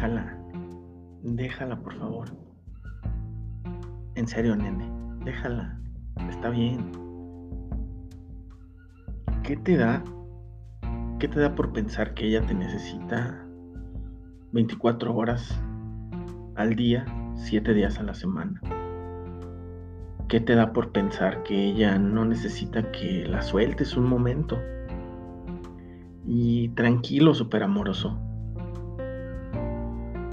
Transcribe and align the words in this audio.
déjala. 0.00 0.34
Déjala, 1.22 1.76
por 1.82 1.94
favor. 1.98 2.28
En 4.14 4.26
serio, 4.26 4.56
nene, 4.56 4.90
déjala. 5.26 5.78
Está 6.30 6.48
bien. 6.48 6.90
¿Qué 9.42 9.58
te 9.58 9.76
da? 9.76 10.02
¿Qué 11.18 11.28
te 11.28 11.38
da 11.38 11.54
por 11.54 11.74
pensar 11.74 12.14
que 12.14 12.28
ella 12.28 12.40
te 12.46 12.54
necesita 12.54 13.46
24 14.52 15.14
horas 15.14 15.60
al 16.56 16.76
día, 16.76 17.04
7 17.34 17.74
días 17.74 17.98
a 17.98 18.02
la 18.02 18.14
semana? 18.14 18.58
¿Qué 20.28 20.40
te 20.40 20.54
da 20.54 20.72
por 20.72 20.92
pensar 20.92 21.42
que 21.42 21.62
ella 21.62 21.98
no 21.98 22.24
necesita 22.24 22.90
que 22.90 23.26
la 23.28 23.42
sueltes 23.42 23.98
un 23.98 24.08
momento? 24.08 24.58
Y 26.24 26.70
tranquilo, 26.70 27.34
súper 27.34 27.64
amoroso. 27.64 28.18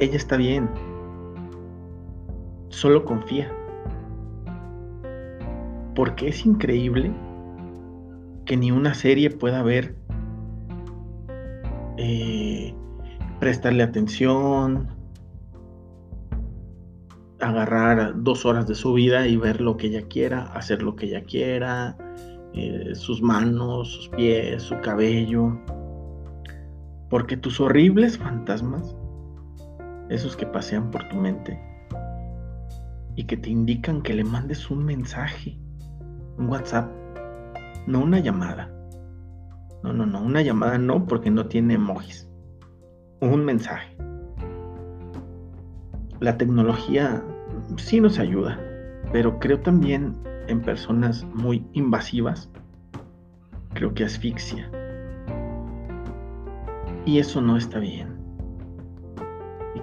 Ella 0.00 0.16
está 0.16 0.36
bien. 0.36 0.68
Solo 2.68 3.04
confía. 3.04 3.52
Porque 5.94 6.28
es 6.28 6.44
increíble 6.44 7.12
que 8.44 8.56
ni 8.56 8.70
una 8.70 8.94
serie 8.94 9.30
pueda 9.30 9.62
ver, 9.62 9.96
eh, 11.96 12.74
prestarle 13.38 13.84
atención, 13.84 14.88
agarrar 17.40 18.14
dos 18.22 18.44
horas 18.44 18.66
de 18.66 18.74
su 18.74 18.92
vida 18.92 19.26
y 19.26 19.36
ver 19.36 19.60
lo 19.60 19.76
que 19.76 19.86
ella 19.86 20.02
quiera, 20.08 20.44
hacer 20.54 20.82
lo 20.82 20.96
que 20.96 21.06
ella 21.06 21.22
quiera, 21.22 21.96
eh, 22.54 22.90
sus 22.94 23.22
manos, 23.22 23.88
sus 23.88 24.08
pies, 24.08 24.62
su 24.62 24.78
cabello. 24.80 25.58
Porque 27.08 27.36
tus 27.36 27.60
horribles 27.60 28.18
fantasmas, 28.18 28.96
esos 30.14 30.36
que 30.36 30.46
pasean 30.46 30.90
por 30.90 31.08
tu 31.08 31.16
mente 31.16 31.60
y 33.16 33.24
que 33.24 33.36
te 33.36 33.50
indican 33.50 34.02
que 34.02 34.14
le 34.14 34.24
mandes 34.24 34.70
un 34.70 34.84
mensaje, 34.84 35.58
un 36.38 36.48
WhatsApp, 36.48 36.90
no 37.86 38.00
una 38.00 38.18
llamada. 38.18 38.70
No, 39.82 39.92
no, 39.92 40.06
no, 40.06 40.22
una 40.22 40.42
llamada 40.42 40.78
no 40.78 41.06
porque 41.06 41.30
no 41.30 41.46
tiene 41.46 41.74
emojis. 41.74 42.28
Un 43.20 43.44
mensaje. 43.44 43.96
La 46.20 46.36
tecnología 46.38 47.22
sí 47.76 48.00
nos 48.00 48.18
ayuda, 48.18 48.58
pero 49.12 49.38
creo 49.38 49.60
también 49.60 50.16
en 50.48 50.60
personas 50.62 51.24
muy 51.34 51.66
invasivas, 51.72 52.50
creo 53.74 53.94
que 53.94 54.04
asfixia. 54.04 54.70
Y 57.04 57.18
eso 57.18 57.42
no 57.42 57.56
está 57.56 57.78
bien. 57.78 58.23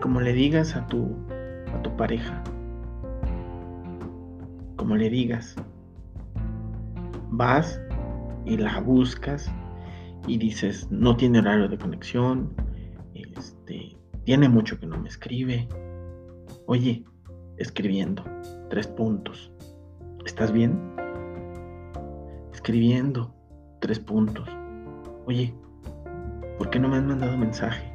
Como 0.00 0.20
le 0.20 0.32
digas 0.32 0.76
a 0.76 0.86
tu 0.86 1.16
a 1.74 1.82
tu 1.82 1.96
pareja, 1.96 2.42
como 4.76 4.96
le 4.96 5.08
digas, 5.08 5.56
vas 7.30 7.80
y 8.44 8.56
la 8.56 8.80
buscas 8.80 9.50
y 10.26 10.38
dices, 10.38 10.90
no 10.90 11.16
tiene 11.16 11.38
horario 11.38 11.68
de 11.68 11.78
conexión, 11.78 12.52
este, 13.14 13.96
tiene 14.24 14.48
mucho 14.48 14.78
que 14.78 14.86
no 14.86 14.98
me 14.98 15.08
escribe. 15.08 15.68
Oye, 16.66 17.04
escribiendo, 17.56 18.24
tres 18.68 18.86
puntos. 18.86 19.52
¿Estás 20.24 20.52
bien? 20.52 20.78
Escribiendo, 22.52 23.34
tres 23.80 23.98
puntos. 23.98 24.48
Oye, 25.26 25.54
¿por 26.58 26.70
qué 26.70 26.78
no 26.78 26.88
me 26.88 26.96
han 26.96 27.06
mandado 27.06 27.36
mensaje? 27.36 27.89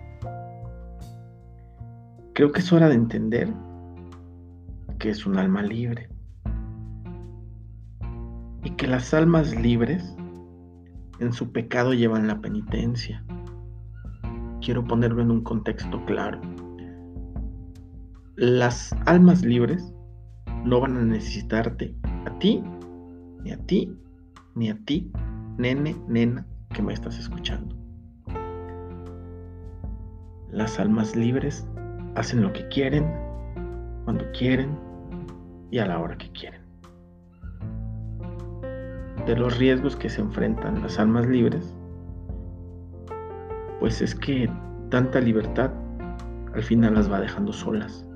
Creo 2.35 2.51
que 2.51 2.59
es 2.59 2.73
hora 2.73 2.89
de 2.89 2.95
entender 2.95 3.47
que 4.99 5.09
es 5.09 5.25
un 5.25 5.37
alma 5.37 5.61
libre 5.61 6.09
y 8.61 8.71
que 8.71 8.87
las 8.87 9.13
almas 9.13 9.55
libres 9.55 10.17
en 11.21 11.31
su 11.31 11.53
pecado 11.53 11.93
llevan 11.93 12.27
la 12.27 12.41
penitencia. 12.41 13.23
Quiero 14.59 14.83
ponerlo 14.83 15.21
en 15.21 15.31
un 15.31 15.43
contexto 15.45 16.03
claro. 16.03 16.41
Las 18.35 18.93
almas 19.05 19.41
libres 19.41 19.93
no 20.65 20.81
van 20.81 20.97
a 20.97 21.05
necesitarte 21.05 21.95
a 22.25 22.37
ti, 22.39 22.61
ni 23.45 23.51
a 23.53 23.57
ti, 23.65 23.97
ni 24.55 24.69
a 24.69 24.77
ti, 24.83 25.09
nene, 25.57 25.95
nena, 26.09 26.45
que 26.73 26.81
me 26.81 26.91
estás 26.91 27.17
escuchando. 27.17 27.77
Las 30.51 30.77
almas 30.81 31.15
libres 31.15 31.65
hacen 32.15 32.41
lo 32.41 32.51
que 32.53 32.67
quieren, 32.69 33.05
cuando 34.05 34.25
quieren 34.31 34.77
y 35.71 35.79
a 35.79 35.85
la 35.85 35.99
hora 35.99 36.17
que 36.17 36.31
quieren 36.31 36.65
de 39.25 39.35
los 39.35 39.57
riesgos 39.57 39.95
que 39.95 40.09
se 40.09 40.21
enfrentan 40.21 40.81
las 40.81 40.99
almas 40.99 41.25
libres, 41.27 41.75
pues 43.79 44.01
es 44.01 44.13
que 44.13 44.49
tanta 44.89 45.19
libertad 45.19 45.71
al 46.53 46.61
final 46.61 46.93
las 46.93 47.11
va 47.11 47.19
dejando 47.19 47.51
solas. 47.51 48.07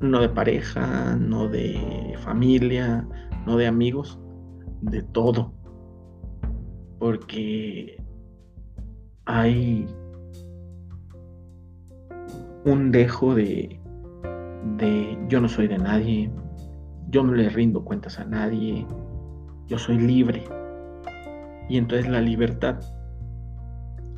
No 0.00 0.20
de 0.20 0.28
pareja, 0.28 1.16
no 1.16 1.48
de 1.48 2.14
familia, 2.18 3.06
no 3.46 3.56
de 3.56 3.66
amigos, 3.66 4.18
de 4.82 5.02
todo. 5.02 5.52
Porque 6.98 8.02
hay 9.26 9.86
un 12.66 12.90
dejo 12.90 13.34
de, 13.34 13.80
de 14.76 15.18
yo 15.28 15.40
no 15.40 15.48
soy 15.48 15.68
de 15.68 15.78
nadie, 15.78 16.30
yo 17.08 17.22
no 17.22 17.32
le 17.32 17.48
rindo 17.48 17.84
cuentas 17.84 18.18
a 18.18 18.24
nadie, 18.24 18.84
yo 19.68 19.78
soy 19.78 19.98
libre. 19.98 20.44
Y 21.68 21.78
entonces 21.78 22.08
la 22.08 22.20
libertad, 22.20 22.80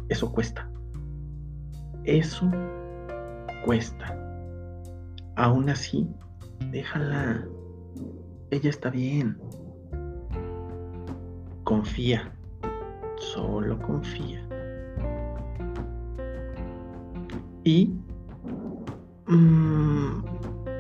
eso 0.09 0.33
cuesta. 0.33 0.71
Eso 2.05 2.51
cuesta. 3.67 4.17
Aún 5.37 5.69
así, 5.69 6.09
déjala. 6.71 7.47
Ella 8.51 8.71
está 8.71 8.89
bien. 8.89 9.39
Confía. 11.65 12.33
Solo 13.19 13.79
confía. 13.81 14.43
Y 17.65 17.93
mmm, 19.29 20.23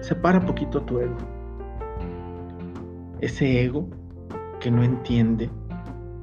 separa 0.01 0.41
poquito 0.41 0.83
tu 0.83 1.01
ego. 1.01 1.17
Ese 3.21 3.65
ego 3.65 3.89
que 4.61 4.71
no 4.71 4.83
entiende, 4.83 5.51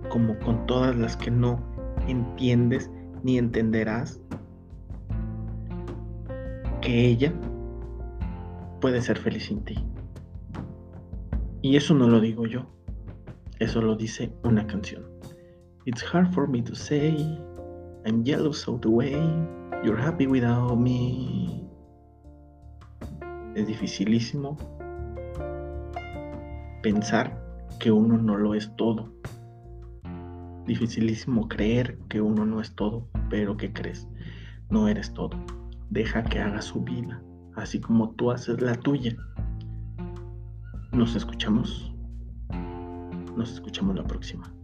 como 0.09 0.38
con 0.40 0.66
todas 0.66 0.96
las 0.96 1.16
que 1.18 1.31
no 1.31 1.59
entiendes 2.08 2.90
ni 3.24 3.38
entenderás, 3.38 4.19
que 6.81 7.08
ella 7.08 7.34
puede 8.81 9.02
ser 9.02 9.18
feliz 9.18 9.46
sin 9.46 9.63
ti. 9.63 9.75
Y 11.62 11.75
eso 11.75 11.96
no 11.96 12.07
lo 12.07 12.19
digo 12.19 12.46
yo, 12.46 12.68
eso 13.59 13.81
lo 13.81 13.96
dice 13.96 14.31
una 14.44 14.68
canción. 14.68 15.03
It's 15.86 16.03
hard 16.03 16.34
for 16.34 16.47
me 16.47 16.62
to 16.62 16.75
say, 16.75 17.16
I'm 18.06 18.24
jealous 18.24 18.68
of 18.68 18.81
the 18.81 18.90
way 18.90 19.13
you're 19.84 20.00
happy 20.00 20.28
without 20.28 20.78
me. 20.78 21.64
Es 23.55 23.67
dificilísimo 23.67 24.57
pensar 26.83 27.41
que 27.79 27.89
uno 27.89 28.17
no 28.17 28.35
lo 28.35 28.53
es 28.53 28.75
todo. 28.75 29.13
Dificilísimo 30.68 31.47
creer 31.47 31.97
que 32.09 32.19
uno 32.19 32.45
no 32.45 32.59
es 32.59 32.75
todo, 32.75 33.07
pero 33.30 33.56
¿qué 33.56 33.71
crees? 33.71 34.09
No 34.69 34.89
eres 34.89 35.13
todo. 35.13 35.38
Deja 35.89 36.24
que 36.24 36.39
haga 36.39 36.62
su 36.62 36.83
vida, 36.83 37.24
así 37.56 37.80
como 37.80 38.12
tú 38.12 38.31
haces 38.31 38.62
la 38.62 38.75
tuya. 38.75 39.15
Nos 40.91 41.15
escuchamos. 41.15 41.94
Nos 43.38 43.53
escuchamos 43.53 43.95
la 43.95 44.03
próxima. 44.03 44.55